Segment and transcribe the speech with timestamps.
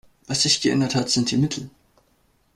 [0.25, 1.69] Was sich geändert hat, sind die Mittel.